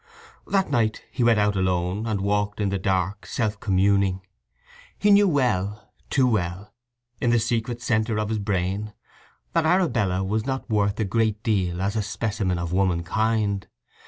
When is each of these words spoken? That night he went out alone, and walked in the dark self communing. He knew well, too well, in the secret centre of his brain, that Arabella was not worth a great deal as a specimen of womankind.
That 0.47 0.71
night 0.71 1.03
he 1.11 1.23
went 1.23 1.37
out 1.37 1.55
alone, 1.55 2.07
and 2.07 2.21
walked 2.21 2.59
in 2.59 2.69
the 2.69 2.79
dark 2.79 3.27
self 3.27 3.59
communing. 3.59 4.25
He 4.97 5.11
knew 5.11 5.27
well, 5.27 5.91
too 6.09 6.25
well, 6.25 6.73
in 7.19 7.29
the 7.29 7.37
secret 7.37 7.83
centre 7.83 8.17
of 8.17 8.29
his 8.29 8.39
brain, 8.39 8.93
that 9.53 9.67
Arabella 9.67 10.23
was 10.23 10.43
not 10.43 10.67
worth 10.67 10.99
a 10.99 11.05
great 11.05 11.43
deal 11.43 11.83
as 11.83 11.95
a 11.95 12.01
specimen 12.01 12.57
of 12.57 12.73
womankind. 12.73 13.67